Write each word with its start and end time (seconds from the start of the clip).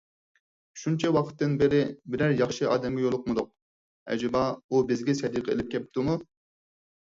شۇنچە 0.83 1.11
ۋاقىتتىن 1.17 1.53
بېرى 1.63 1.81
بىرەر 2.15 2.33
ياخشى 2.41 2.67
ئادەمگە 2.71 3.05
يولۇقمىدۇق، 3.05 3.53
ئەجەبا 4.17 4.45
ئۇ 4.73 4.85
بىزگە 4.91 5.19
سەدىقە 5.23 5.57
ئېلىپ 5.57 5.75
كەپتۇمۇ؟ 5.79 6.21